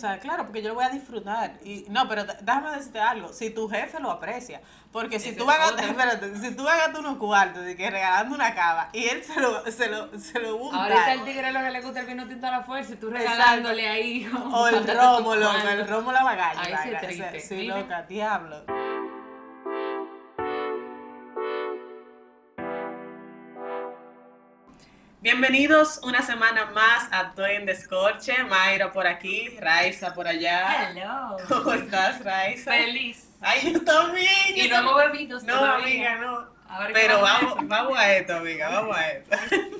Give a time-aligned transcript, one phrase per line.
[0.00, 1.54] sea, claro, porque yo lo voy a disfrutar.
[1.64, 3.32] Y no, pero déjame decirte algo.
[3.32, 4.60] Si tu jefe lo aprecia,
[4.92, 5.58] porque si tú, vas
[6.40, 9.40] si tú vas a gastar unos cuartos de que regalando una cava y él se
[9.40, 10.84] lo, se lo, se lo busca.
[10.84, 13.10] Ahorita el tigre lo que le gusta el vino tinto a la fuerza y tú
[13.10, 14.30] regalándole ahí.
[14.52, 16.60] O el romo, el romo la bagalla.
[16.60, 17.40] Ahí sí, triste.
[17.40, 18.62] Sí, loca, diablo.
[25.20, 28.44] Bienvenidos una semana más a Estoy en Descorche.
[28.44, 30.92] Mayra por aquí, Raiza por allá.
[30.92, 31.36] Hello.
[31.48, 32.70] ¿Cómo estás, Raiza?
[32.70, 33.28] Feliz.
[33.40, 34.28] Ay, está bien.
[34.54, 36.46] Y no hemos bebido No, amiga, no.
[36.92, 39.36] Pero vamos, vamos a esto, amiga, vamos a esto.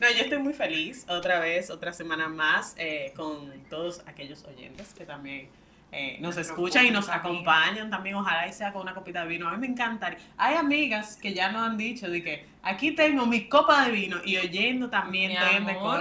[0.00, 4.94] No, yo estoy muy feliz otra vez, otra semana más eh, con todos aquellos oyentes
[4.96, 5.50] que también
[5.90, 8.16] eh, nos escuchan y nos acompañan también.
[8.16, 9.48] Ojalá y sea con una copita de vino.
[9.48, 10.18] A mí me encantaría.
[10.36, 14.18] Hay amigas que ya nos han dicho de que aquí tengo mi copa de vino
[14.24, 15.32] y oyendo también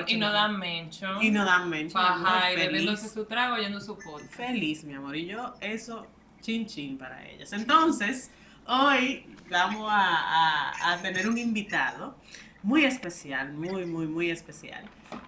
[0.07, 1.23] Y no dan mention.
[1.23, 2.03] Y no dan mention.
[2.03, 4.33] Ajá, y bebiéndose su trago, oyendo su podcast.
[4.33, 5.15] Feliz, mi amor.
[5.15, 6.05] Y yo, eso,
[6.41, 7.53] chin chin para ellas.
[7.53, 8.31] Entonces,
[8.65, 12.17] hoy vamos a, a, tener un invitado
[12.61, 14.83] muy especial, muy, muy, muy especial.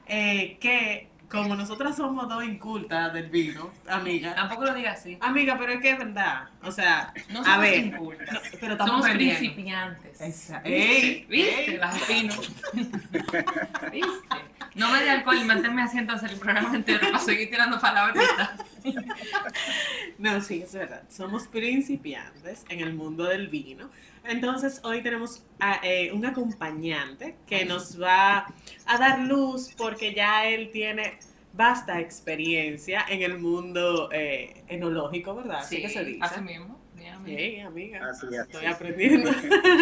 [0.05, 4.33] Eh, que como nosotras somos dos incultas del vino, amiga.
[4.33, 5.17] Tampoco lo digas así.
[5.21, 6.49] Amiga, pero es que es verdad.
[6.63, 8.41] O sea, no somos a ver, incultas.
[8.59, 10.19] pero somos principiantes.
[10.21, 10.69] Exacto.
[10.69, 11.25] ¿Viste?
[11.29, 11.77] ¿Viste?
[11.77, 12.33] Las opino.
[13.91, 14.37] ¿Viste?
[14.75, 18.51] No me dé alcohol y manténme haciendo hacer el programa entero para seguir tirando palabritas.
[20.17, 21.03] no, sí, es verdad.
[21.09, 23.89] Somos principiantes en el mundo del vino.
[24.29, 28.45] Entonces hoy tenemos a, eh, un acompañante que nos va
[28.85, 31.17] a dar luz porque ya él tiene
[31.53, 35.65] vasta experiencia en el mundo eh, enológico, ¿verdad?
[35.67, 36.19] Sí, que se dice.
[36.21, 36.79] así mismo.
[37.25, 38.11] Sí, amiga.
[38.11, 39.31] Estoy aprendiendo.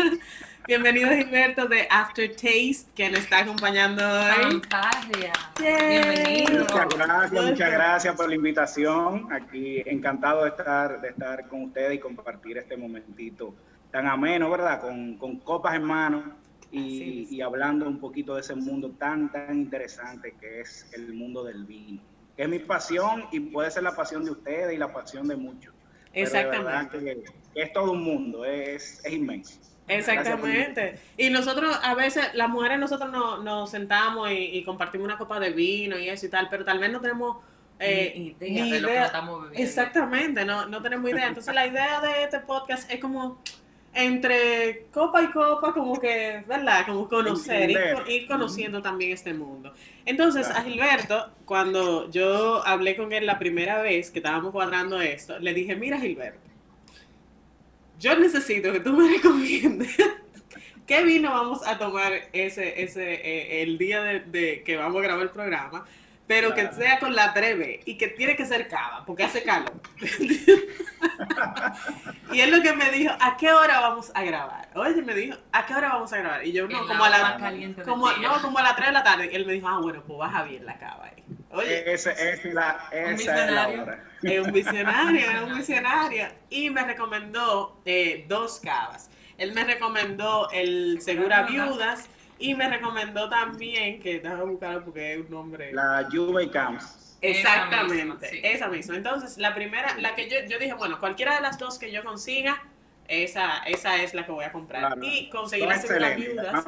[0.68, 4.62] Bienvenido Gilberto de Aftertaste, que nos está acompañando hoy.
[5.60, 6.62] Bienvenido.
[6.62, 9.28] Muchas gracias, muchas gracias por la invitación.
[9.32, 13.54] Aquí encantado de estar, de estar con ustedes y compartir este momentito
[13.92, 14.82] tan ameno, ¿verdad?
[14.82, 16.36] Con, con copas en mano
[16.72, 21.44] y, y, hablando un poquito de ese mundo tan, tan interesante que es el mundo
[21.44, 22.02] del vino.
[22.36, 25.36] Que es mi pasión y puede ser la pasión de ustedes y la pasión de
[25.36, 25.74] muchos.
[26.14, 27.00] Exactamente.
[27.00, 27.24] Que,
[27.56, 29.60] es todo un mundo, es, es inmenso.
[29.88, 31.00] Exactamente.
[31.16, 35.52] Y nosotros, a veces, las mujeres, nosotros nos, nos sentamos y, compartimos una copa de
[35.52, 37.38] vino y eso y tal, pero tal vez no tenemos
[37.80, 39.48] eh, idea de lo que estamos.
[39.54, 41.28] Exactamente, no, no tenemos idea.
[41.28, 43.42] Entonces, la idea de este podcast es como
[43.94, 46.86] entre copa y copa, como que, ¿verdad?
[46.86, 49.74] Como conocer, ir, ir conociendo también este mundo.
[50.06, 55.40] Entonces, a Gilberto, cuando yo hablé con él la primera vez que estábamos cuadrando esto,
[55.40, 56.48] le dije, mira Gilberto,
[58.00, 59.98] yo necesito que tú me recomiendes
[60.88, 65.24] qué vino vamos a tomar ese, ese, eh, el día de, que vamos a grabar
[65.24, 65.86] el programa
[66.28, 69.72] pero que sea con la breve y que tiene que ser cava, porque hace calor.
[72.34, 74.68] y él lo que me dijo, ¿a qué hora vamos a grabar?
[74.76, 76.46] Oye, me dijo, ¿a qué hora vamos a grabar?
[76.46, 77.38] Y yo, no, como a, la,
[77.86, 79.30] como, no, como a las 3 de la tarde.
[79.32, 81.24] Y él me dijo, ah, bueno, pues baja bien la cava ahí.
[81.52, 83.82] Oye, esa, es la, esa un visionario.
[83.82, 83.88] Es,
[84.22, 86.28] la es un visionario, es un visionario.
[86.50, 89.10] Y me recomendó eh, dos cavas.
[89.38, 95.20] Él me recomendó el Segura Viudas y me recomendó también, que déjame buscarlo porque es
[95.20, 95.74] un nombre.
[95.74, 97.18] La Juve Camps.
[97.22, 101.58] Exactamente, esa misma, Entonces, la primera, la que yo, yo dije, bueno, cualquiera de las
[101.58, 102.64] dos que yo consiga,
[103.08, 104.98] esa, esa es la que voy a comprar.
[105.02, 106.66] Y conseguí las seguras viudas.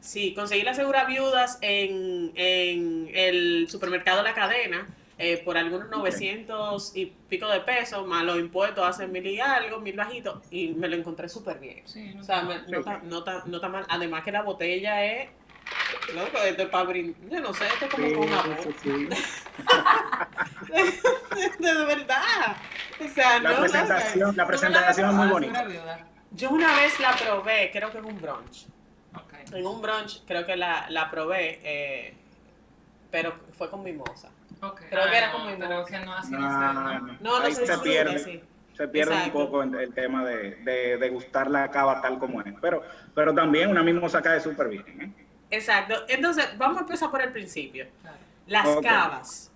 [0.00, 4.86] Sí, conseguí las seguras viudas en, en el supermercado La Cadena
[5.18, 9.80] eh, por algunos 900 y pico de pesos, más los impuestos hacen mil y algo,
[9.80, 11.82] mil bajitos, y me lo encontré súper bien.
[12.20, 13.00] o sea, no, está,
[13.46, 13.86] no, está, mal.
[13.88, 15.30] Además que la botella es...
[16.14, 17.30] Loco, esto para brindar.
[17.30, 18.44] Yo no sé, esto es como con una
[21.58, 22.56] de, de, verdad.
[23.04, 25.66] O sea, la presentación, la presentación es muy bonita.
[26.32, 28.66] Yo una vez la probé, creo que en un brunch.
[29.52, 32.14] En un brunch creo que la, la probé, eh,
[33.10, 34.30] pero fue con mimosa.
[34.72, 34.88] Okay.
[34.88, 38.42] Creo que era como pero que no así no, no, no, no, se, pierde.
[38.74, 42.54] Se pierde un poco el tema de, de, de, gustar la cava tal como es.
[42.60, 42.82] Pero,
[43.14, 45.00] pero también una mimosa cae súper bien.
[45.00, 45.26] ¿eh?
[45.50, 45.94] Exacto.
[46.08, 47.86] Entonces, vamos a empezar por el principio.
[48.46, 49.52] Las cavas.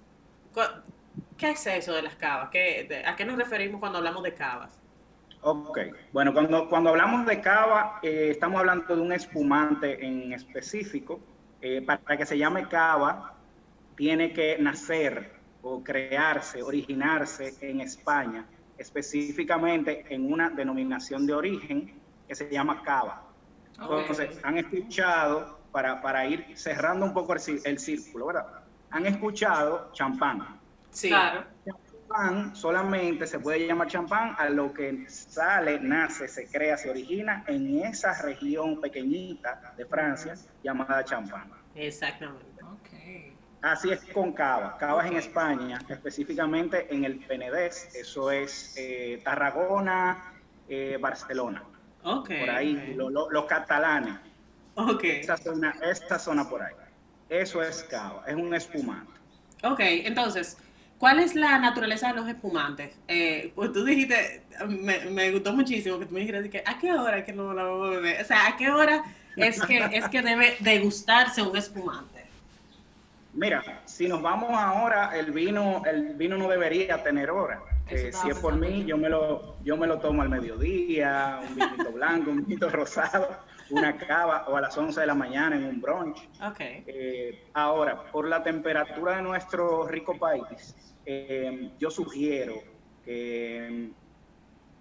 [1.37, 2.51] ¿Qué es eso de las cavas?
[2.51, 4.79] ¿Qué, ¿A qué nos referimos cuando hablamos de cavas?
[5.43, 5.79] Ok,
[6.13, 11.19] bueno, cuando, cuando hablamos de cava, eh, estamos hablando de un espumante en específico.
[11.63, 13.35] Eh, para que se llame cava,
[14.01, 15.31] tiene que nacer
[15.61, 18.47] o crearse, originarse en España,
[18.79, 23.25] específicamente en una denominación de origen que se llama cava.
[23.79, 28.47] Entonces, han escuchado, para, para, ir cerrando un poco el, el, círculo, ¿verdad?
[28.89, 30.59] Han escuchado champán.
[30.89, 31.09] Sí.
[31.09, 31.45] Claro.
[31.67, 37.45] Champán solamente se puede llamar champán a lo que sale, nace, se crea, se origina
[37.47, 41.53] en esa región pequeñita de Francia llamada champán.
[41.75, 42.50] Exactamente.
[43.63, 44.77] Así es con Cava.
[44.79, 50.33] Cava es en España, específicamente en el Penedés, eso es eh, Tarragona,
[50.69, 51.63] eh, Barcelona.
[52.03, 54.15] Okay, por ahí, los catalanes.
[54.75, 55.21] Okay.
[55.21, 56.75] Esta zona, esta zona por ahí.
[57.29, 59.13] Eso es Cava, es un espumante.
[59.63, 60.57] Ok, entonces,
[60.99, 62.97] ¿cuál es la naturaleza de los espumantes?
[63.09, 66.93] Eh, pues tú dijiste, me, me, gustó muchísimo que tú me dijeras que a qué
[66.93, 68.23] hora es que no la vamos a beber.
[68.23, 69.05] O sea, ¿a qué hora
[69.37, 72.20] es que, es que debe degustarse un espumante?
[73.33, 77.63] Mira, si nos vamos ahora, el vino, el vino no debería tener hora.
[77.89, 81.55] Eh, si es por mí, yo me lo, yo me lo tomo al mediodía, un
[81.55, 83.29] vinito blanco, un vinito rosado,
[83.71, 86.29] una cava o a las 11 de la mañana en un brunch.
[86.53, 86.85] Okay.
[86.87, 90.75] Eh, ahora, por la temperatura de nuestro rico país,
[91.07, 92.55] eh, yo sugiero
[93.05, 93.91] que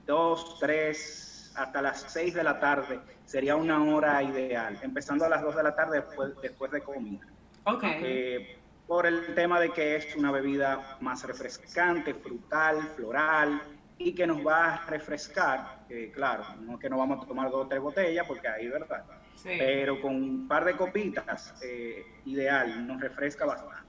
[0.06, 5.42] dos, tres, hasta las 6 de la tarde sería una hora ideal, empezando a las
[5.42, 7.28] 2 de la tarde después, después de comida.
[7.75, 8.57] Okay.
[8.88, 13.62] por el tema de que es una bebida más refrescante, frutal, floral
[13.98, 15.86] y que nos va a refrescar.
[16.13, 19.04] claro, no es que no vamos a tomar dos o tres botellas porque ahí, ¿verdad?
[19.36, 19.50] Sí.
[19.57, 23.80] Pero con un par de copitas, eh, ideal, nos refresca bastante.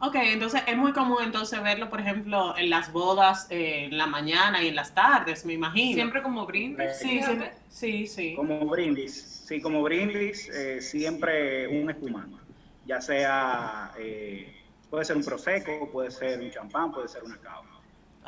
[0.00, 4.06] Ok, entonces es muy común entonces verlo, por ejemplo, en las bodas eh, en la
[4.06, 5.94] mañana y en las tardes, me imagino.
[5.94, 6.96] Siempre como brindis.
[6.98, 7.20] Sí,
[7.68, 12.41] sí, sí, Como brindis, sí, como brindis, eh, siempre un espumante
[12.86, 17.64] ya sea, eh, puede ser un prosecco, puede ser un champán, puede ser una cava.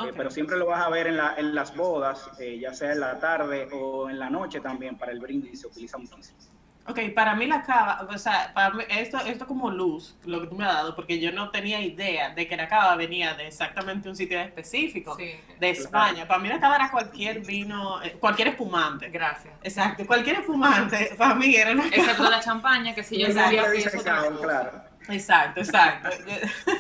[0.01, 2.93] Eh, pero siempre lo vas a ver en, la, en las bodas, eh, ya sea
[2.93, 6.54] en la tarde o en la noche también, para el brindis se utiliza muchísimo.
[6.87, 10.55] Ok, para mí la cava, o sea, para esto, esto como luz, lo que tú
[10.55, 14.07] me has dado, porque yo no tenía idea de que la cava venía de exactamente
[14.07, 16.29] un sitio específico de España.
[16.29, 19.09] Para mí la cava era cualquier vino, eh, cualquier espumante.
[19.09, 19.55] Gracias.
[19.63, 23.79] Exacto, cualquier espumante, para mí era una Excepto la champaña, que si yo sabía que
[23.79, 24.83] eso claro.
[25.09, 26.11] Exacto, exacto.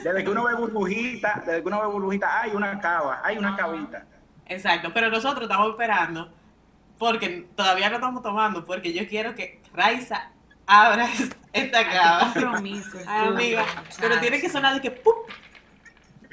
[0.02, 3.56] Desde que uno ve burbujita, desde que uno ve burbujita, hay una cava, hay una
[3.56, 4.04] cavita.
[4.46, 6.30] Exacto, pero nosotros estamos esperando
[6.98, 10.30] porque todavía no estamos tomando, porque yo quiero que Raiza
[10.66, 11.08] abra
[11.52, 12.32] esta cava.
[12.32, 12.98] compromiso.
[13.06, 13.64] amiga,
[14.00, 15.28] pero tiene que sonar de que ¡pup!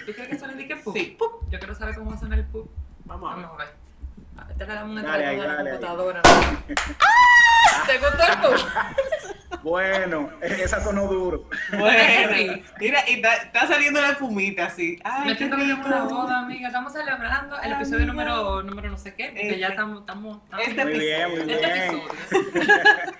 [0.05, 0.95] ¿Tú quieres que suene de que ¡pup?
[0.95, 1.49] Sí, ¡pup!
[1.49, 2.69] Yo quiero saber cómo suena el ¡pup!
[3.05, 3.45] Vamos a ver.
[3.45, 4.57] Vamos a ver.
[4.57, 6.21] Te le damos una dale, a la computadora.
[6.23, 7.83] ¡Ah!
[7.87, 9.30] ¿Te gustó el ¡pup!
[9.63, 11.49] Bueno, esa sonó duro.
[11.77, 14.99] Bueno, mira, y está, saliendo la fumita así.
[15.03, 16.67] Ay, Me siento como una boda, amiga.
[16.67, 19.73] Estamos celebrando el episodio número, número no sé qué, que ya este.
[19.73, 21.67] estamos, estamos, este muy bien, muy este bien.
[21.67, 22.71] episodio.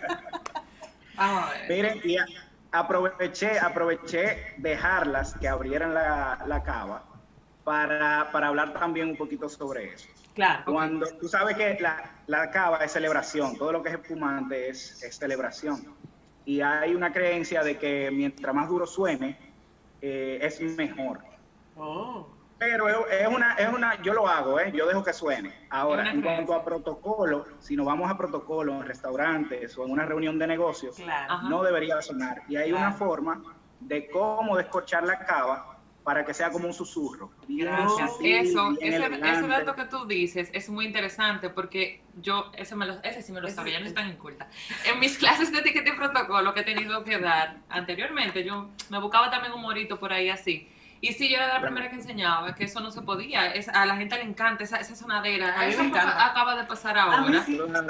[1.15, 1.69] Vamos a ver.
[1.69, 2.17] Miren, y
[2.71, 7.03] aproveché, aproveché dejarlas que abrieran la, la cava
[7.63, 10.07] para, para hablar también un poquito sobre eso.
[10.33, 10.63] Claro.
[10.65, 15.03] Cuando tú sabes que la, la cava es celebración, todo lo que es espumante es,
[15.03, 16.01] es celebración.
[16.45, 19.37] Y hay una creencia de que mientras más duro suene,
[20.01, 21.19] eh, es mejor.
[21.77, 22.27] Oh.
[22.57, 24.71] Pero es una, es una, yo lo hago, ¿eh?
[24.71, 25.51] yo dejo que suene.
[25.71, 30.05] Ahora, en cuanto a protocolo, si nos vamos a protocolo en restaurantes o en una
[30.05, 31.01] reunión de negocios,
[31.49, 32.43] no debería sonar.
[32.47, 33.41] Y hay una forma
[33.79, 35.70] de cómo descorchar la cava
[36.03, 37.31] para que sea como un susurro.
[37.47, 38.11] Gracias.
[38.23, 43.01] Eso, ese, ese, dato que tú dices es muy interesante porque yo, ese, me lo,
[43.03, 44.49] ese sí me lo sabía, no es tan inculta.
[44.91, 48.99] En mis clases de etiqueta y protocolo que he tenido que dar anteriormente, yo me
[48.99, 50.70] buscaba también un morito por ahí así
[51.01, 53.47] y sí, yo era la primera que enseñaba que eso no se podía.
[53.53, 55.59] Es, a la gente le encanta esa, esa sonadera.
[55.59, 57.43] A eso acaba de pasar ahora.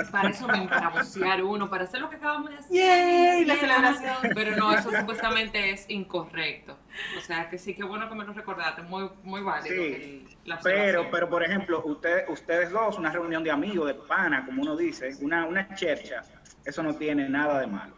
[0.09, 2.71] Para eso me para bucear uno, para hacer lo que acabamos de hacer.
[2.71, 3.45] ¡Yay!
[3.45, 4.15] La celebración.
[4.33, 6.77] Pero no, eso supuestamente es incorrecto.
[7.17, 8.81] O sea, que sí, qué bueno que me lo recordaste.
[8.83, 9.75] Muy, muy válido.
[9.75, 10.25] Sí,
[10.63, 14.77] pero, pero, por ejemplo, usted, ustedes dos, una reunión de amigos, de pana, como uno
[14.77, 16.23] dice, una, una chercha,
[16.63, 17.95] eso no tiene nada de malo.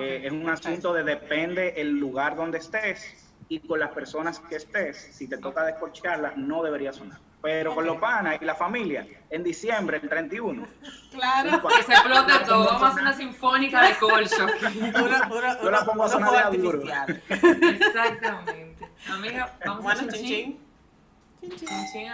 [0.00, 4.56] Eh, es un asunto de depende el lugar donde estés y con las personas que
[4.56, 7.18] estés, si te toca descorcharla, no debería sonar.
[7.42, 10.66] Pero con los panas y la familia, en diciembre, el 31.
[11.10, 12.64] Claro, que se explota todo.
[12.64, 14.46] Vamos a hacer una sinfónica de colcho.
[15.62, 16.82] Yo la pongo a sonar de duro.
[17.28, 18.88] Exactamente.
[19.10, 20.58] Amiga, vamos a chin,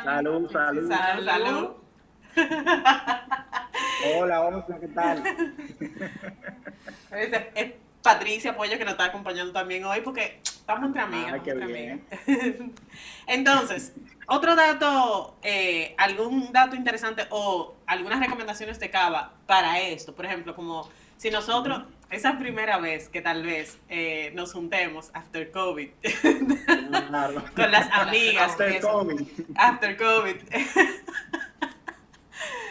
[0.04, 0.90] Salud, salud.
[0.90, 1.70] Salud, salud.
[4.16, 5.22] Hola, hola, ¿qué tal?
[8.02, 11.40] Patricia Pollo que nos está acompañando también hoy porque estamos entre amigas.
[13.26, 13.92] Entonces,
[14.26, 20.54] otro dato, eh, algún dato interesante o algunas recomendaciones de cava para esto, por ejemplo,
[20.54, 25.90] como si nosotros, esa primera vez que tal vez eh, nos juntemos after COVID,
[27.56, 28.52] con las amigas.
[28.52, 29.28] After COVID.
[29.56, 30.36] After COVID.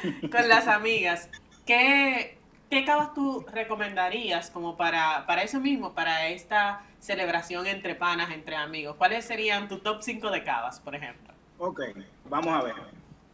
[0.31, 1.29] con las amigas.
[1.65, 2.38] ¿Qué,
[2.69, 8.55] ¿Qué cavas tú recomendarías como para, para eso mismo, para esta celebración entre panas, entre
[8.55, 8.95] amigos?
[8.95, 11.33] ¿Cuáles serían tu top 5 de cavas, por ejemplo?
[11.57, 11.81] Ok,
[12.29, 12.75] vamos a ver.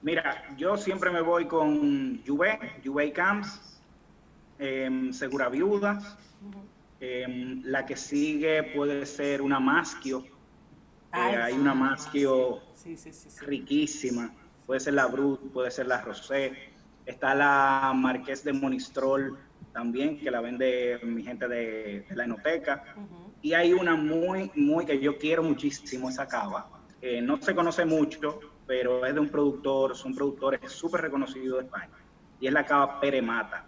[0.02, 3.82] Mira, yo siempre me voy con Juve, Juve Camps,
[4.58, 6.00] eh, Segura Viuda.
[7.02, 10.24] Em, la que sigue puede ser una Maschio.
[11.14, 12.62] Eh, hay una Maschio
[13.42, 14.34] riquísima.
[14.66, 16.75] Puede ser la Brut, puede ser la Rosé.
[17.06, 19.38] Está la Marqués de Monistrol
[19.74, 22.84] también, que la vende mi gente de, la enoteca.
[23.42, 26.70] Y hay una muy, muy que yo quiero muchísimo, esa cava.
[27.22, 31.94] no se conoce mucho, pero es de un productor, son productores súper reconocidos de España.
[32.40, 33.68] Y es la cava Peremata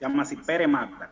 [0.00, 1.10] llama así Peremata.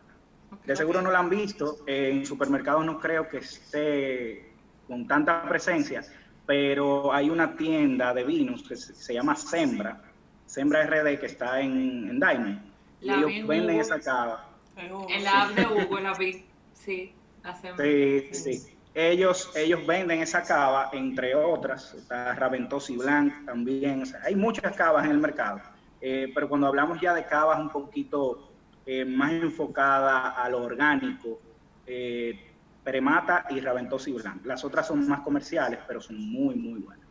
[0.65, 4.53] De seguro no la han visto, en supermercados no creo que esté
[4.87, 6.01] con tanta presencia,
[6.45, 10.01] pero hay una tienda de vinos que se, llama Sembra,
[10.47, 12.61] Sembra RD, que está en, en Diamond.
[13.01, 14.49] y ellos venden esa cava.
[14.75, 17.13] En la app de Hugo la vi, sí,
[17.43, 17.85] la Sembra.
[17.85, 18.77] Sí, sí.
[18.95, 24.03] Ellos, ellos venden esa cava, entre otras, está Raventos y Blanc también.
[24.25, 25.61] hay muchas cavas en el mercado,
[26.01, 28.51] eh, pero cuando hablamos ya de cavas un poquito
[28.87, 31.39] eh, más enfocada a lo orgánico,
[31.85, 32.39] eh,
[32.83, 34.45] Premata y Raventos y Blanc.
[34.45, 37.06] Las otras son más comerciales, pero son muy, muy buenas.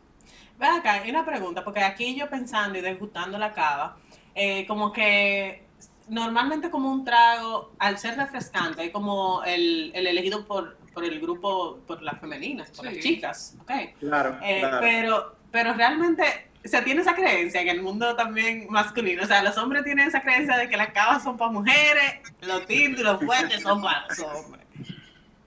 [0.57, 3.97] Ve acá, hay una pregunta, porque aquí yo pensando y degustando la cava,
[4.33, 5.63] eh, como que
[6.09, 12.01] normalmente como un trago, al ser refrescante, es como el, elegido por, el grupo, por
[12.01, 13.71] las femeninas, por las chicas, ¿ok?
[13.99, 14.77] Claro, claro.
[14.81, 19.23] Pero, pero realmente o sea, tiene esa creencia en el mundo también masculino.
[19.23, 22.65] O sea, los hombres tienen esa creencia de que las cavas son para mujeres, los
[22.65, 24.65] tintos y los fuertes son para los hombres.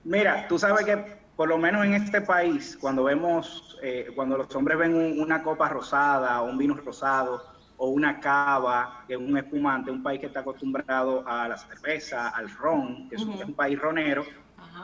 [0.03, 4.55] Mira, tú sabes que por lo menos en este país, cuando vemos, eh, cuando los
[4.55, 7.43] hombres ven una copa rosada o un vino rosado
[7.77, 12.29] o una cava, que es un espumante, un país que está acostumbrado a la cerveza,
[12.29, 14.25] al ron, que es, un país ronero,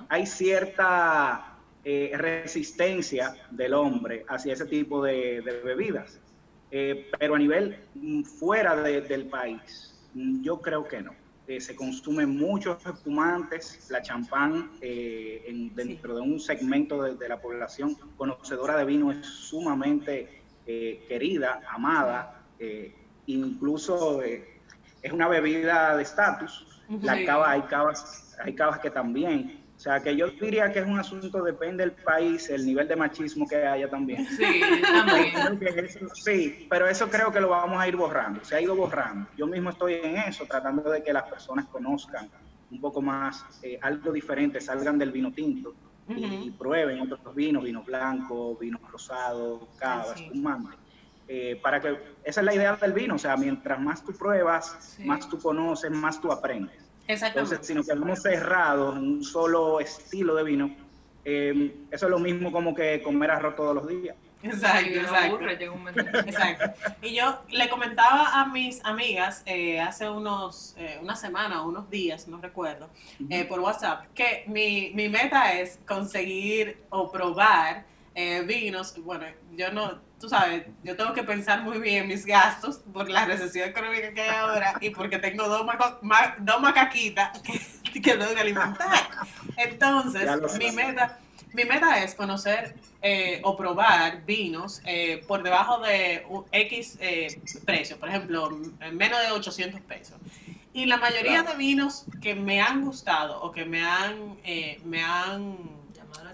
[0.09, 6.19] hay cierta eh, resistencia del hombre hacia ese tipo de bebidas.
[6.71, 11.13] Eh, pero a nivel mm, fuera del país, mm, yo creo que no.
[11.49, 17.95] Eh, se consumen muchos espumantes, la champán eh, dentro de un segmento de, la población
[18.17, 22.45] conocedora de vino es sumamente querida, amada,
[23.27, 26.83] incluso es una bebida de estatus.
[27.03, 30.87] La cava, hay cavas, hay cavas que también o sea, que yo diría que es
[30.87, 34.27] un asunto, depende del país, el nivel de machismo que haya también.
[34.27, 35.89] Sí, también.
[36.15, 39.29] sí, pero eso creo que lo vamos a ir borrando, se ha ido borrando.
[39.37, 42.31] Yo mismo estoy en eso, tratando de que las personas conozcan
[42.71, 45.75] un poco más eh, algo diferente, salgan del vino tinto
[46.09, 50.77] y, prueben otros vinos, vino blanco, vino rosado, cava, espumante.
[51.29, 54.97] Eh, para que esa es la idea del vino, o sea, mientras más tú pruebas,
[55.05, 56.86] más tú conoces, más tú aprendes.
[57.09, 60.77] Entonces, si nos quedamos cerrados en un solo estilo de vino,
[61.25, 64.17] em, eso es lo mismo como que comer arroz todos los días.
[64.43, 64.91] Exacto,
[66.27, 66.97] exacto.
[67.03, 71.89] Y yo le comentaba a mis amigas eh, hace unos, eh, una semana o unos
[71.91, 72.91] días, no recuerdo,
[73.31, 77.85] eh, por WhatsApp, que mi, mi meta es conseguir o probar
[78.47, 78.95] vinos.
[79.05, 83.27] Bueno, yo no, tú sabes, yo tengo que pensar muy bien mis gastos por la
[83.27, 85.67] recesión económica que hay ahora y porque tengo dos,
[86.39, 89.09] dos macaquitas que, que tengo que alimentar.
[89.57, 91.19] Entonces, mi meta,
[91.53, 97.41] mi meta es conocer eh, o probar vinos eh, por debajo de un X eh,
[97.65, 98.51] precio, por ejemplo,
[98.93, 100.17] menos de 800 pesos.
[100.73, 104.37] Y la mayoría de vinos que me han gustado o que me han,
[104.85, 105.57] me han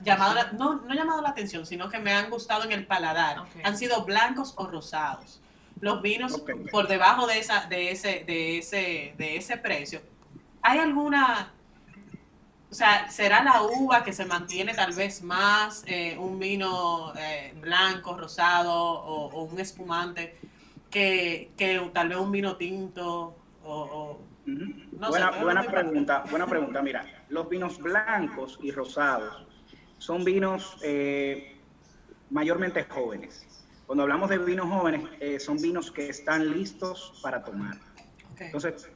[0.02, 3.44] llamado no, no llamado la atención, sino que me han gustado en el paladar.
[3.64, 5.40] Han sido blancos o rosados.
[5.80, 10.00] Los vinos por debajo de esa, de ese, de ese, de ese precio.
[10.62, 11.52] ¿Hay alguna,
[12.70, 17.52] o sea, será la uva que se mantiene tal vez más, eh, un vino eh,
[17.60, 20.36] blanco, rosado o, un espumante
[20.88, 26.80] que, que, tal vez un vino tinto o, buena, buena pregunta, buena pregunta.
[26.80, 29.51] Mira, los vinos blancos y rosados
[30.02, 31.56] son vinos eh,
[32.30, 33.46] mayormente jóvenes.
[33.86, 37.76] Cuando hablamos de vinos jóvenes, eh, son vinos que están listos para tomar.
[38.40, 38.90] Entonces,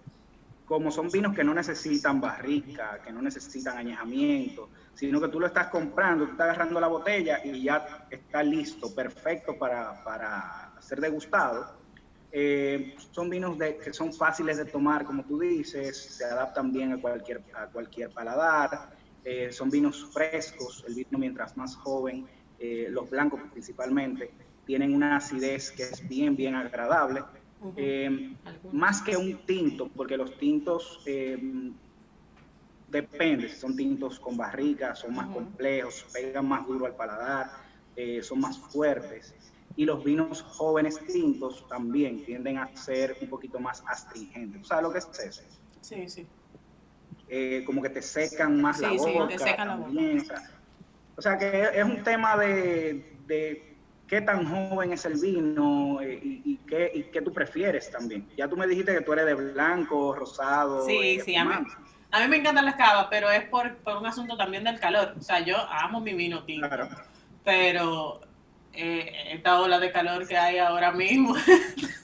[0.64, 5.46] como son vinos que no necesitan barrica, que no necesitan añejamiento, sino que tú lo
[5.46, 11.00] estás comprando, tú estás agarrando la botella y ya está listo, perfecto para, para ser
[11.00, 11.86] degustado,
[12.38, 16.92] Eh, son vinos de, que son fáciles de tomar, como tú dices, se adaptan bien
[16.92, 18.90] a cualquier, a cualquier paladar,
[19.28, 22.28] eh, son vinos frescos, el vino mientras más joven,
[22.60, 24.32] eh, los blancos principalmente,
[24.64, 27.22] tienen una acidez que es bien, bien agradable.
[28.70, 31.02] más que un tinto, porque los tintos
[32.86, 37.50] depende, si son tintos con barriga, son más complejos, pegan más duro al paladar,
[38.22, 39.34] son más fuertes
[39.74, 44.68] y los vinos jóvenes tintos también tienden a ser un poquito más astringentes.
[44.68, 45.42] ¿Sabes lo que es eso?
[45.80, 46.26] Sí, sí.
[47.28, 49.28] Eh, como que te secan más la boca.
[49.28, 50.42] Sí, te secan la boca.
[51.16, 56.20] O sea que es un tema de, de qué tan joven es el vino eh,
[56.22, 58.28] y, qué, y, qué, tú prefieres también.
[58.36, 60.84] Ya tú me dijiste que tú eres de blanco, rosado.
[60.84, 61.54] Sí, eh, sí, a mí,
[62.10, 65.14] a mí, me encantan las cavas, pero es por, por, un asunto también del calor.
[65.18, 66.68] O sea, yo amo mi vino tinto.
[66.68, 66.88] Claro.
[67.44, 68.20] Pero
[68.72, 71.34] eh, esta ola de calor que hay ahora mismo.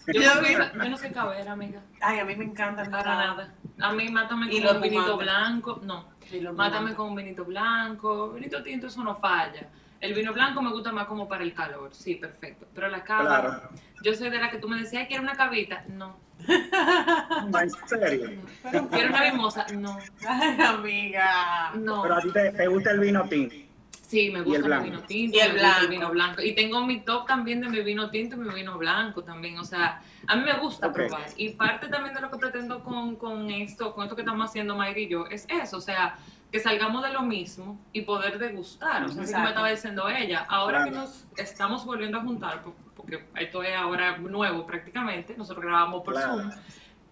[0.06, 0.22] yo,
[0.82, 1.82] yo, no sé caber, amiga.
[2.00, 2.84] Ay, a mí me encanta.
[2.90, 3.54] Para nada.
[3.82, 5.80] A mí mátame con un vinito blanco.
[5.82, 6.06] No,
[6.54, 8.30] mátame con un vinito blanco.
[8.32, 9.68] Vinito tinto, eso no falla.
[10.00, 11.90] El vino blanco me gusta más como para el calor.
[11.92, 12.66] Sí, perfecto.
[12.74, 13.70] Pero la cava,
[14.02, 15.84] yo soy de la que tú me decías, ¿quieres una cavita?
[15.88, 16.16] No.
[16.48, 18.30] ¿En serio?
[18.90, 19.66] ¿Quieres una mimosa?
[19.76, 19.96] No.
[20.28, 21.72] Ay, amiga.
[21.74, 22.02] No.
[22.02, 23.54] Pero a ti te gusta el vino tinto.
[24.12, 25.88] Sí, me gusta el, vino tinto, y el, blanco.
[25.88, 26.42] vino blanco.
[26.42, 29.58] Y tengo mi top también de mi vino tinto y mi vino blanco también.
[29.58, 31.30] O sea, a mí me gusta probar.
[31.38, 34.76] Y parte también de lo que pretendo con, con, esto, con esto que estamos haciendo
[34.76, 35.78] Mayri y yo, es eso.
[35.78, 36.18] O sea,
[36.50, 39.02] que salgamos de lo mismo y poder degustar.
[39.04, 40.44] O sea, así como estaba diciendo ella.
[40.46, 42.62] Ahora que nos estamos volviendo a juntar,
[42.94, 46.50] porque esto es ahora nuevo prácticamente, nosotros grabamos por Zoom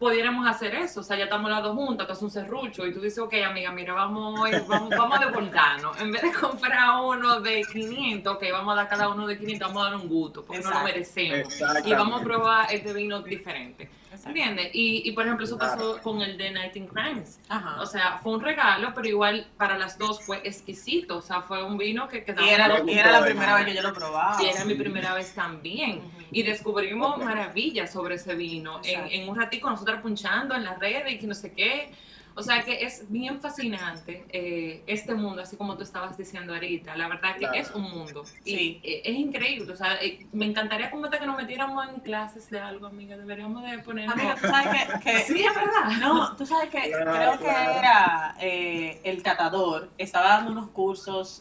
[0.00, 1.00] pudiéramos hacer eso.
[1.00, 3.34] O sea, ya estamos las dos juntas, que es un serrucho, y tú dices, ok,
[3.46, 5.92] amiga, mira, vamos, vamos, vamos de volcano.
[6.00, 9.68] En vez de comprar uno de 500, ok, vamos a dar cada uno de 500,
[9.68, 11.54] vamos a dar un gusto, porque no lo merecemos.
[11.84, 13.90] Y vamos a probar este vino diferente.
[14.12, 14.70] ¿Entiendes?
[14.72, 17.38] Y, y, por ejemplo, eso pasó con el de Night in Crimes.
[17.78, 21.18] O sea, fue un regalo, pero igual para las dos fue exquisito.
[21.18, 22.46] O sea, fue un vino que quedaba.
[22.46, 24.42] Y era, y era la primera vez que yo lo probaba.
[24.42, 26.02] Y era mi primera vez también.
[26.30, 28.80] Y descubrimos maravillas sobre ese vino.
[28.84, 31.92] En, en, un ratito nosotros punchando en las redes y que no sé qué.
[32.34, 36.96] O sea que es bien fascinante eh, este mundo, así como tú estabas diciendo ahorita.
[36.96, 38.24] La verdad que es un mundo.
[38.44, 39.72] Y eh, es increíble.
[39.72, 43.16] O sea, eh, me encantaría como que nos metiéramos en clases de algo, amiga.
[43.16, 44.08] Deberíamos de poner...
[44.08, 45.18] Amiga, tú sabes que...
[45.20, 45.90] sí, es verdad.
[46.00, 49.90] No, tú sabes que creo que era el catador.
[49.98, 51.40] Estaba dando unos cursos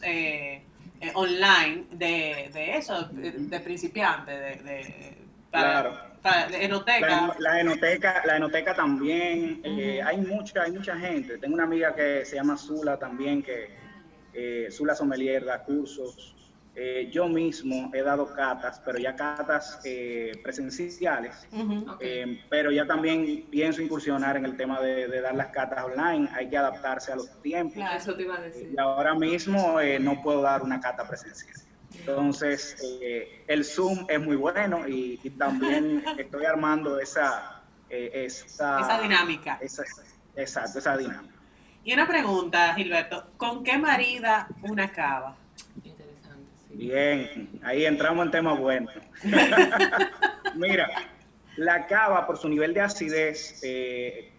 [1.14, 5.16] online de, de eso, de, principiante, de...
[5.50, 7.34] claro la, enoteca.
[7.38, 9.60] La, enoteca, la enoteca también.
[9.64, 11.38] Eh, hay mucha, hay mucha gente.
[11.38, 13.70] Tengo una amiga que se llama Zula también, que
[14.32, 16.36] eh, Zula Sommelier da cursos.
[16.76, 21.48] Eh, yo mismo he dado catas, pero ya catas eh, presenciales.
[22.48, 26.28] pero ya también pienso incursionar en el tema de, dar las catas online.
[26.32, 27.82] Hay que adaptarse a los tiempos.
[27.96, 28.70] eso te iba a decir.
[28.72, 31.69] Y ahora mismo no puedo dar una cata presencial.
[32.00, 39.58] Entonces, eh, el Zoom es muy bueno y, también estoy armando esa, eh, esa, dinámica.
[40.36, 41.34] exacto, esa dinámica.
[41.84, 45.36] Y una pregunta, Gilberto, ¿con qué marida una cava?
[45.82, 48.90] Interesante, Bien, ahí entramos en tema bueno.
[50.54, 50.88] Mira,
[51.56, 54.32] la cava por su nivel de acidez, eh,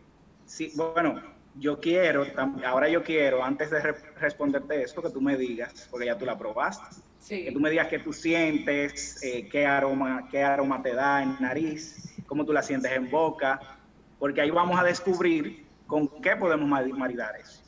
[0.75, 1.21] bueno,
[1.55, 2.25] yo quiero,
[2.65, 3.81] ahora yo quiero, antes de
[4.19, 7.87] responderte esto, que tú me digas, porque ya tú la probaste que tú me digas
[7.87, 12.63] qué tú sientes, eh, qué, aroma, qué aroma te da en nariz, cómo tú la
[12.63, 13.59] sientes en boca,
[14.19, 17.61] porque ahí vamos a descubrir con qué podemos maridar eso.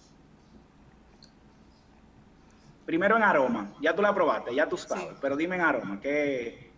[2.86, 6.72] Primero en aroma, ya tú la probaste, ya tú sabes, pero dime en aroma, ¿qué,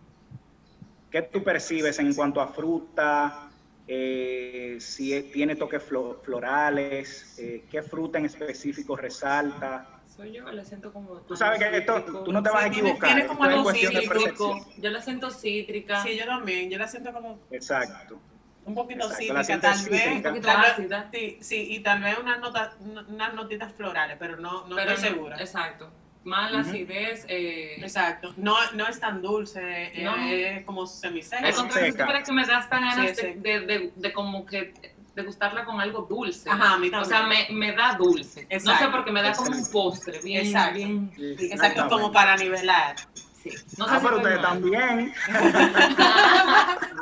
[1.10, 3.50] qué tú percibes en cuanto a fruta?
[3.88, 10.92] Eh, si tiene toques florales, eh, qué fruta en específico resalta, soy yo, la siento
[10.92, 11.20] como.
[11.20, 13.10] Tú sabes que esto, tú no te vas a equivocar.
[13.10, 14.66] Tiene como algo cítrico.
[14.78, 16.02] Yo la siento cítrica.
[16.02, 16.70] Sí, yo también.
[16.70, 17.38] Yo la siento como.
[17.50, 18.18] Exacto.
[18.64, 20.06] Un poquito cítrica, tal vez.
[20.08, 21.08] Un poquito ácida.
[21.12, 25.36] Sí, sí, y tal vez unas, notas, unas notitas florales, pero no, no estoy segura.
[25.38, 25.90] Exacto.
[26.24, 27.24] Más la acidez.
[27.28, 28.34] Eh, exacto.
[28.36, 29.60] No, no es tan dulce,
[29.94, 31.46] eh, es como semiseca.
[31.46, 35.64] Al contrario, crees que me das tan ganas de, de, de, de como que degustarla
[35.64, 36.48] con algo dulce.
[36.48, 38.46] Ajá, a mí O sea, me, me da dulce.
[38.64, 40.76] No sé por qué me da como un postre, bien, Exacto.
[40.76, 41.10] bien.
[41.18, 42.94] Exacto, como para nivelar.
[43.42, 43.50] Sí.
[43.78, 45.14] No ah, pero ustedes también.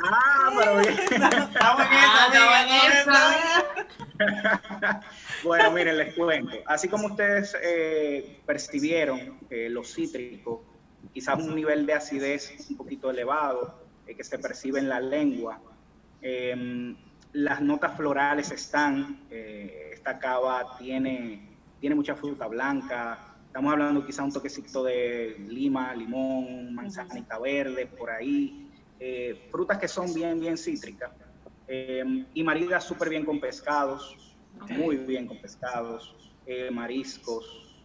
[0.03, 0.93] ah, pero bien.
[0.93, 1.75] Está
[4.17, 5.01] bien,
[5.43, 6.55] Bueno, miren, les cuento.
[6.67, 10.61] Así como ustedes eh, percibieron eh, los cítricos,
[11.13, 15.59] quizás un nivel de acidez un poquito elevado eh, que se percibe en la lengua,
[16.27, 16.95] Em,
[17.35, 21.49] las notas florales están, eh, esta cava tiene,
[21.81, 28.09] tiene mucha fruta blanca, estamos hablando quizá un toquecito de lima, limón, manzanita verde, por
[28.09, 28.69] ahí,
[29.01, 31.11] eh, frutas que son bien, bien cítricas,
[31.67, 34.15] em, y maridas súper bien con pescados,
[34.69, 37.83] muy bien con pescados, eh, mariscos,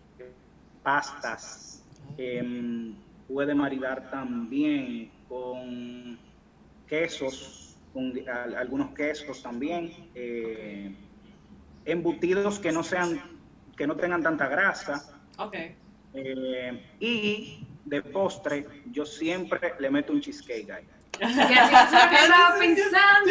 [0.84, 1.82] pastas,
[3.26, 6.18] puede maridar también con
[6.86, 8.12] quesos, con
[8.56, 10.94] algunos quesos también, eh,
[11.84, 13.20] embutidos que no sean,
[13.76, 15.20] que no tengan tanta grasa.
[15.36, 15.76] Okay.
[16.14, 20.86] Eh, y de postre, yo siempre le meto un cheesecake ahí.
[21.20, 23.30] estaba pensando.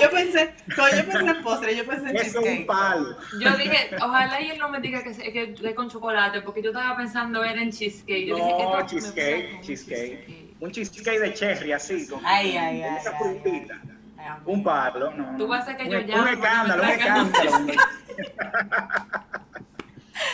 [0.00, 3.16] Yo pensé, cuando yo pensé en postre, yo pensé en es un palo.
[3.40, 6.70] Yo dije, ojalá y él no me diga que, que, que con chocolate, porque yo
[6.70, 8.26] estaba pensando era en cheesecake.
[8.26, 10.51] Yo no, dije, que cheesecake, cheesecake.
[10.62, 13.82] Un cheesecake de cherry así, con, ay, ay, ay, esa frutita.
[14.46, 15.36] Un palo, no.
[15.36, 17.52] Tú vas a hacer que yo un, Un escándalo, un escándalo.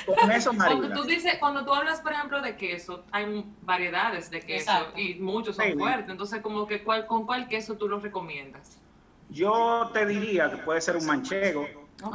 [0.04, 4.40] Con eso, Cuando tú, dices, cuando tú hablas, por ejemplo, de queso, hay variedades de
[4.40, 6.10] queso y muchos son fuertes.
[6.10, 8.78] Entonces, como que ¿cuál, ¿con cuál queso tú los recomiendas?
[9.30, 11.66] Yo te diría que puede ser un manchego,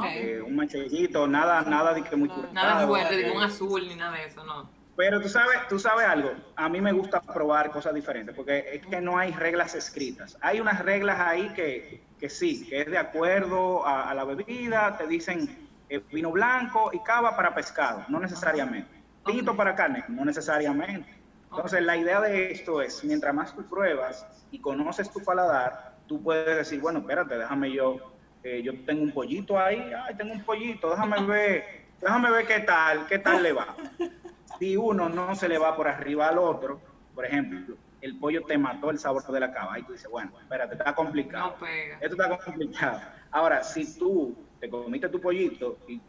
[0.06, 4.17] eh, un mancheguito, nada, nada de que muy Nada fuerte, de un azul ni nada
[4.17, 4.69] de eso, no.
[4.95, 8.86] Pero tú sabes, tú sabes algo, a mí me gusta probar cosas diferentes, porque es
[8.86, 10.38] que no hay reglas escritas.
[10.41, 14.95] Hay unas reglas ahí que, que sí, que es de acuerdo a, a la bebida,
[14.97, 19.03] te dicen eh, vino blanco y cava para pescado, no necesariamente.
[19.25, 21.08] Tinto para carne, no necesariamente.
[21.51, 26.21] Entonces, la idea de esto es, mientras más tú pruebas y conoces tu paladar, tú
[26.23, 27.97] puedes decir, bueno, espérate, déjame yo,
[28.43, 31.63] eh, yo tengo un pollito ahí, ay, tengo un pollito, déjame ver,
[32.01, 33.75] déjame ver qué tal, qué tal le va.
[34.60, 36.80] Si uno no se le va por arriba al otro,
[37.13, 40.32] por ejemplo, el pollo te mató el sabor de la cava, y tú dices, bueno,
[40.39, 41.56] espérate, está complicado.
[42.02, 43.02] Esto está complicado.
[43.32, 46.02] Ahora, si tú te comiste tu pollito y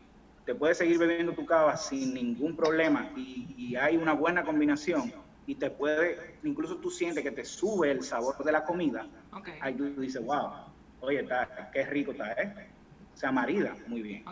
[0.44, 5.12] te puedes seguir bebiendo tu cava sin ningún problema y, hay una buena combinación
[5.46, 9.06] y te puede, incluso tú sientes que te sube el sabor de la comida,
[9.60, 10.50] ahí tú dices, wow,
[11.00, 12.60] oye, está, qué rico está esto.
[13.14, 14.24] O sea, marida, muy bien.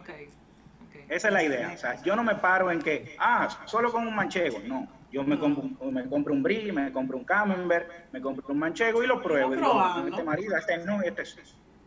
[1.08, 1.72] Esa es la idea.
[1.74, 4.58] O sea, yo no me paro en que, ah, solo con un manchego.
[4.66, 8.58] No, yo me, compro, me compro un brie, me compro un camembert, me compro un
[8.58, 9.54] manchego y lo pruebo.
[9.54, 11.36] Y digo, este marida, este no, este es.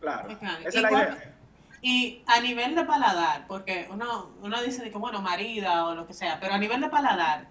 [0.00, 0.28] Claro.
[0.30, 1.34] Esa es la idea.
[1.82, 6.14] Y a nivel de paladar, porque uno, uno dice que, bueno, marida o lo que
[6.14, 7.48] sea, pero a nivel de paladar,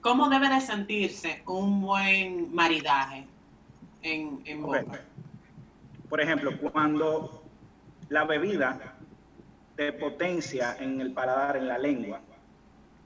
[0.00, 3.26] ¿cómo debe de sentirse un buen maridaje
[4.02, 5.00] en, en boca?
[6.08, 7.44] Por ejemplo, cuando
[8.08, 8.95] la bebida
[9.76, 12.20] te potencia en el paladar, en la lengua,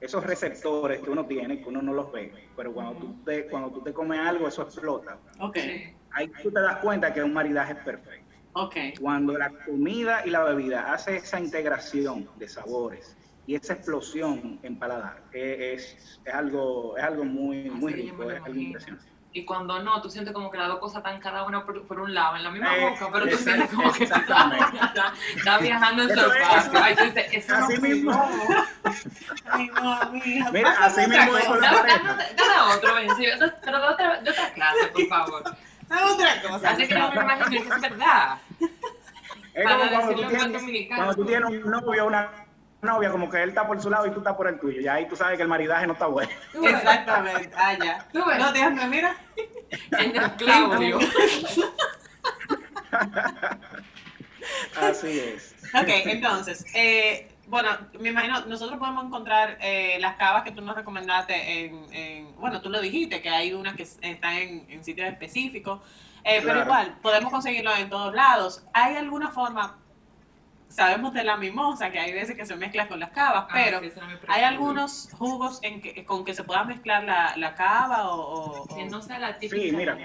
[0.00, 3.70] esos receptores que uno tiene, que uno no los ve, pero cuando tú te, cuando
[3.70, 5.18] tú te comes algo, eso explota.
[5.38, 5.94] Okay.
[6.12, 8.34] Ahí tú te das cuenta que es un maridaje perfecto.
[8.52, 8.94] Okay.
[8.94, 14.78] Cuando la comida y la bebida hace esa integración de sabores y esa explosión en
[14.78, 19.10] paladar, es, es algo, es algo muy, muy rico, es algo impresionante.
[19.32, 22.12] Y cuando no, tú sientes como que las dos cosas están cada una por, un
[22.12, 24.24] lado, en la misma eh, boca, pero tú sientes como que está,
[25.36, 26.82] está, viajando en su espacio.
[26.82, 28.30] Ay, tú dices, eso así no mismo.
[29.44, 33.08] Ay, mami, Mira, así mismo es con la Dale otro, ven,
[33.64, 35.42] pero de otra, de otra clase, por favor.
[36.12, 36.70] Otra cosa.
[36.70, 38.38] Así que no me imagino que es verdad.
[39.54, 42.30] Es como cuando tú, tienes, cuando tú tienes un novio o una
[42.82, 44.80] novia, como que él está por su lado y tú estás por el tuyo.
[44.80, 46.30] Y ahí tú sabes que el maridaje no está bueno.
[46.62, 47.50] Exactamente.
[47.56, 48.06] Ah, ya.
[48.12, 48.38] ¿Tú ves?
[48.38, 49.16] No, déjame, mira.
[49.98, 50.98] En el Claudio.
[54.80, 55.54] Así es.
[55.74, 60.76] Ok, entonces, eh, bueno, me imagino, nosotros podemos encontrar eh, las cavas que tú nos
[60.76, 65.80] recomendaste en, bueno, tú lo dijiste, que hay unas que están en, sitios específicos,
[66.24, 68.64] eh, pero igual, podemos conseguirlo en todos lados.
[68.72, 69.78] ¿Hay alguna forma,
[70.70, 73.80] sabemos de la mimosa, que hay veces que se mezcla con las cavas, ah, pero
[74.28, 78.86] ¿hay algunos jugos en que, con que se pueda mezclar la, la cava o, Que
[78.86, 79.62] no sea la típica.
[79.62, 79.98] Sí, mira.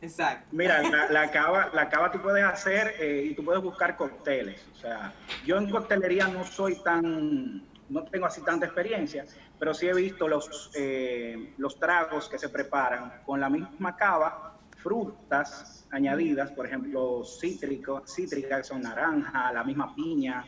[0.00, 0.46] Exacto.
[0.52, 0.80] Mira,
[1.10, 4.64] la, cava, la cava tú puedes hacer eh, y tú puedes buscar cócteles.
[4.72, 5.12] O sea,
[5.44, 9.24] yo en coctelería no soy tan, no tengo así tanta experiencia,
[9.58, 14.57] pero sí he visto los, eh, los tragos que se preparan con la misma cava,
[14.88, 20.44] frutas añadidas, por ejemplo, cítricos, cítricas, que son naranja, la misma piña,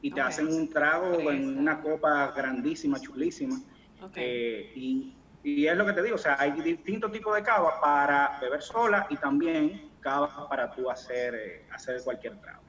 [0.00, 3.60] y te hacen un trago en una copa grandísima, chulísima.
[4.16, 7.80] Eh, y y es lo que te digo, o sea, hay distintos tipos de cava
[7.80, 12.62] para beber sola y también cava para tú hacer, eh, hacer cualquier trago.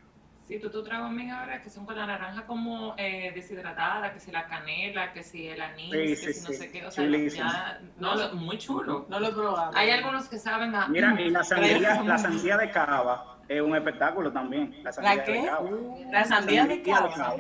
[0.60, 4.32] Tú, tú trago amiga ahora que son con la naranja como eh, deshidratada, que si
[4.32, 8.34] la canela, que si el anís, que si no sé qué, o sea, ya, no,
[8.36, 9.06] muy chulo.
[9.10, 9.72] No lo he probado.
[9.76, 10.88] Hay algunos que saben a...
[10.88, 14.76] Mira, y la sandía, la sandía de cava es un espectáculo también.
[14.84, 15.32] ¿La, sandía qué?
[15.34, 15.70] De cava.
[16.12, 17.36] La sandía, de cava.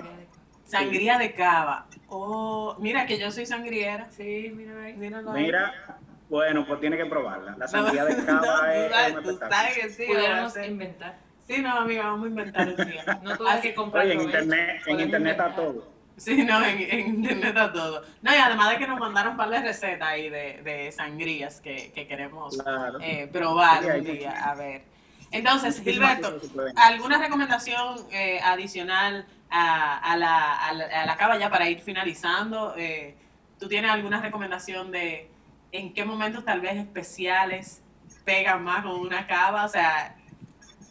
[0.63, 1.85] Sangría de cava.
[2.07, 4.09] Oh, mira que yo soy sangriera.
[4.11, 4.95] Sí, mira ahí.
[4.95, 5.97] Mira,
[6.29, 7.55] bueno, pues tiene que probarla.
[7.57, 9.73] La sangría de cava es, un espectáculo.
[9.75, 11.15] que sí, Podemos inventar.
[11.47, 13.19] Sí, no, amiga, vamos a inventar un día.
[13.21, 14.05] No hay que comprar.
[14.05, 15.93] Oye, en internet, en internet está todo.
[16.15, 16.79] Sí, no, en,
[17.15, 18.03] internet está todo.
[18.21, 21.59] No, y además de que nos mandaron un par de recetas ahí de, de sangrías
[21.59, 22.57] que, que queremos
[23.01, 24.83] eh, probar un día, a ver.
[25.31, 26.39] Entonces, Gilberto,
[26.75, 32.75] ¿alguna recomendación eh, adicional a, a, la, a, la, cava ya para ir finalizando?
[32.77, 33.15] Eh,
[33.59, 35.29] ¿Tú tienes alguna recomendación de
[35.71, 37.81] en qué momentos tal vez especiales
[38.23, 39.65] pegan más con una cava?
[39.65, 40.15] O sea,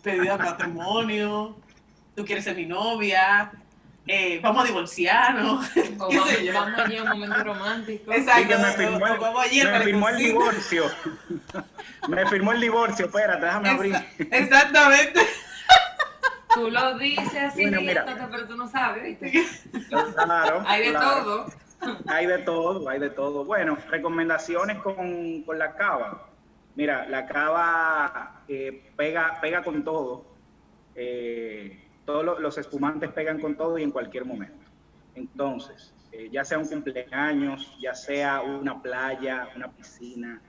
[0.03, 1.57] pedida de matrimonio,
[2.15, 3.53] tú quieres ser mi novia,
[4.07, 5.71] eh, vamos a divorciarnos.
[5.99, 8.13] O vamos, vamos allí a un momento romántico.
[8.13, 8.59] Exacto.
[8.59, 10.85] me firmó, el, vamos me firmó el divorcio.
[12.09, 13.97] me firmó el divorcio, espérate, déjame abrir.
[14.19, 15.21] Exactamente.
[16.55, 19.47] Tú lo dices así, bueno, pero tú no sabes, ¿viste?
[19.89, 21.47] Claro, hay de todo.
[22.07, 23.45] Hay de todo, hay de todo.
[23.45, 26.29] Bueno, recomendaciones con, con la cava.
[26.75, 30.25] Mira, la cava eh, pega, pega con todo.
[30.95, 34.67] Eh, todos los espumantes pegan con todo y en cualquier momento.
[35.15, 40.41] Entonces, eh, ya sea un cumpleaños, ya sea una playa, una piscina,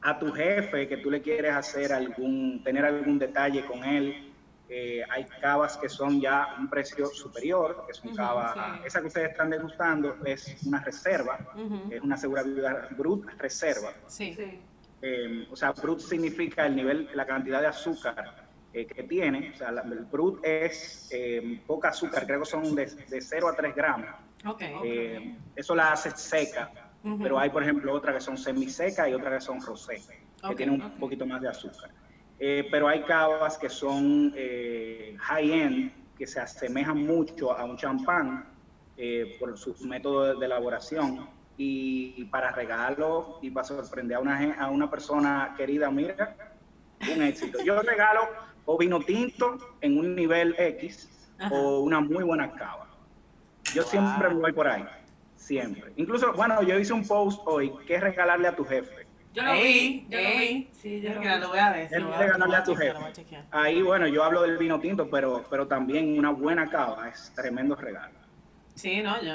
[0.00, 4.23] a tu jefe que tú le quieres hacer algún, tener algún detalle con él,
[4.66, 9.08] eh, hay cavas que son ya un precio superior, que es un cava, esa que
[9.08, 11.38] ustedes están degustando es una reserva,
[11.90, 13.92] es una segura vida brut reserva.
[14.06, 14.36] Sí.
[15.02, 19.56] Eh, o sea, brut significa el nivel, la cantidad de azúcar eh, que tiene, o
[19.56, 21.10] sea, el brut es
[21.66, 24.08] poca azúcar, creo que son de, de 0 a 3 gramos.
[24.46, 25.36] Okay.
[25.54, 26.70] Eso la hace seca,
[27.22, 30.00] pero hay, por ejemplo, otras que son semisecas y otras que son rosé,
[30.48, 31.90] que tienen un poquito más de azúcar.
[32.38, 38.46] Eh, pero hay cavas que son eh, high-end, que se asemejan mucho a un champán
[38.96, 41.28] eh, por su método de, elaboración.
[41.56, 46.36] Y, para regalo y para sorprender a una, a una persona querida, mira,
[47.14, 47.62] un éxito.
[47.64, 48.22] Yo regalo
[48.64, 51.08] o vino tinto en un nivel X
[51.50, 52.88] o una muy buena cava.
[53.72, 54.84] Yo siempre me voy por ahí,
[55.36, 55.92] siempre.
[55.96, 59.03] Incluso, bueno, yo hice un post hoy, es regalarle a tu jefe.
[59.34, 60.68] Yo lo vi, yo lo vi.
[60.72, 61.88] Sí, yo lo, voy a ver.
[61.92, 62.94] a tu jefe.
[63.50, 67.74] Ahí, bueno, yo hablo del vino tinto, pero, pero también una buena cava es tremendo
[67.74, 68.14] regalo.
[68.76, 69.34] Sí, no, yo,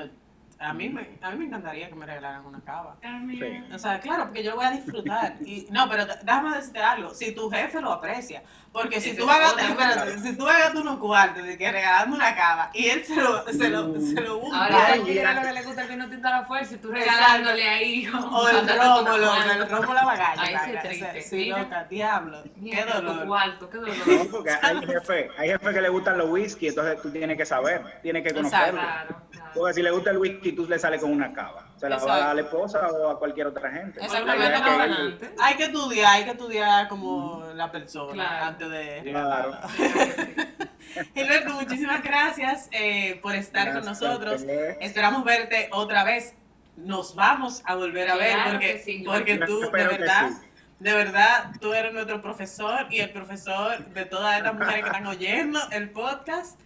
[0.60, 2.98] a mí, me, a mí me encantaría que me regalaran una cava.
[3.02, 3.64] Sí.
[3.74, 5.36] O sea, claro, porque yo voy a disfrutar.
[5.46, 7.14] Y, no, pero déjame decirte algo.
[7.14, 8.44] Si tu jefe lo aprecia,
[8.74, 12.36] porque si tú, vas a, si tú vas a unos cuartos de que regalarme una
[12.36, 14.66] cava y él se lo, se lo, se lo busca.
[14.66, 17.68] Ahora, quiere lo que le gusta el vino tinto a la fuerza y tú regalándole
[17.68, 18.08] ahí.
[18.08, 20.42] O el romo, el romo la bagaña.
[20.42, 21.22] Ahí se triste.
[21.22, 22.44] Sí, loca, diablo.
[22.62, 23.26] Qué dolor.
[23.26, 23.96] Cuarto, qué dolor.
[24.06, 27.46] No, porque hay jefe, hay jefe que le gustan los whisky, entonces tú tienes que
[27.46, 28.82] saber, tienes que conocerlo.
[28.82, 29.52] Claro, claro.
[29.56, 31.68] Porque si le gusta el whisky, tú le sales con una cava.
[31.78, 34.04] Se la va a dar a la esposa o a cualquier otra gente.
[34.04, 35.32] Exactamente.
[35.40, 39.58] Hay que estudiar, hay que estudiar como la persona antes de Claro.
[41.14, 44.44] Gilberto, muchísimas gracias eh, por estar con nosotros.
[44.80, 46.36] Esperamos verte otra vez.
[46.76, 50.32] Nos vamos a volver a ver porque, porque tú, de verdad,
[50.80, 55.08] de verdad, tú eres nuestro profesor y el profesor de todas estas mujeres que están
[55.08, 56.58] oyendo el podcast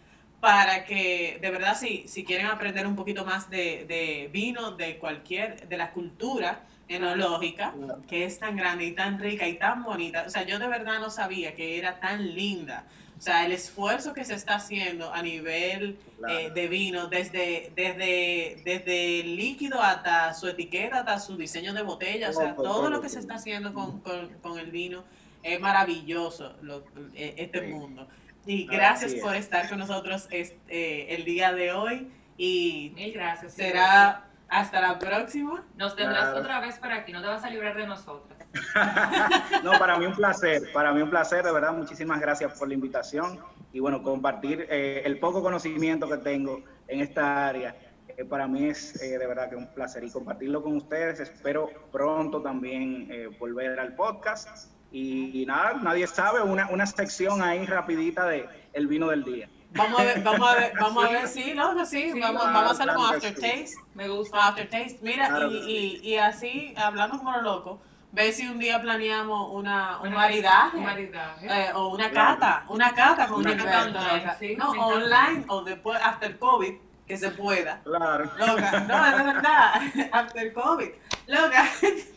[0.44, 4.98] para que de verdad si, si quieren aprender un poquito más de, de vino, de
[4.98, 7.74] cualquier, de la cultura enológica,
[8.10, 10.26] que es tan grande y tan rica y tan bonita.
[10.28, 12.84] O sea, yo de verdad no sabía que era tan linda.
[13.18, 18.62] O sea, el esfuerzo que se está haciendo a nivel eh, de vino, desde, desde,
[18.66, 23.00] desde el líquido hasta su etiqueta, hasta su diseño de botella, o sea, todo lo
[23.00, 25.06] que se está haciendo con, con, con el vino
[25.42, 26.84] es maravilloso lo,
[27.16, 28.10] eh, este mundo.
[28.46, 32.12] Y gracias por estar con nosotros este, el día de hoy.
[32.38, 33.54] Y Mil gracias.
[33.54, 35.64] Será hasta la próxima.
[35.78, 38.38] Nos tendrás otra vez para aquí, no te vas a librar de nosotros.
[39.64, 42.76] no, para mí un placer, para mí un placer, de verdad, muchísimas gracias por la
[42.76, 43.40] invitación
[43.72, 47.76] y bueno, compartir eh, el poco conocimiento que tengo en esta área.
[48.10, 51.20] Eh, para mí es de verdad que un placer y compartirlo con ustedes.
[51.20, 58.28] Espero pronto también volver al podcast y nada, nadie sabe, una, una sección ahí rapidita
[58.28, 59.50] de el vino del día.
[59.76, 62.64] Vamos a ver, vamos a ver, vamos a ver, sí, no, sí, sí vamos, vamos
[62.64, 63.74] a hacerlo con aftertaste.
[63.96, 64.48] Me gusta.
[64.48, 67.80] Aftertaste, mira, y, y, y, así, hablando como lo loco,
[68.14, 70.78] Ve si un día planeamos una, un maridaje.
[70.78, 71.48] Un maridaje.
[71.48, 76.38] Eh, o una cata, una cata con Una cata, sí, no, online o después, after
[76.38, 76.76] COVID,
[77.08, 77.82] que se pueda.
[77.82, 78.26] Claro.
[78.38, 80.90] Loca, no, es verdad, after COVID.
[81.26, 81.66] Loca,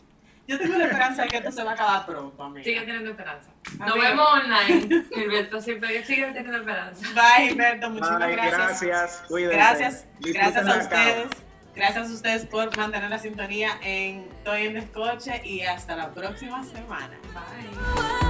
[0.47, 2.63] yo tengo la esperanza de que esto se va a acabar pronto, amiga.
[2.63, 3.51] Sigue teniendo esperanza.
[3.77, 4.09] Nos Amiga.
[4.09, 5.05] vemos online.
[5.13, 7.05] Gilberto siempre sigue teniendo esperanza.
[7.13, 8.81] Bye, Gilberto, muchísimas gracias.
[8.81, 9.23] gracias.
[9.27, 9.55] Cuídense.
[9.55, 11.27] Gracias, Disfruten gracias a ustedes.
[11.75, 16.63] Gracias a ustedes por mantener la sintonía en Estoy en Descoche y hasta la próxima
[16.63, 17.17] semana.
[17.33, 18.26] Bye.